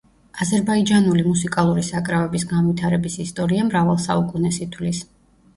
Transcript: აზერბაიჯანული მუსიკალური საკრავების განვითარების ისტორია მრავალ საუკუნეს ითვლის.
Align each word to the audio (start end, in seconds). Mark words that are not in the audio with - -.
აზერბაიჯანული 0.43 1.25
მუსიკალური 1.27 1.83
საკრავების 1.89 2.45
განვითარების 2.53 3.19
ისტორია 3.27 3.69
მრავალ 3.71 4.03
საუკუნეს 4.07 4.59
ითვლის. 4.69 5.05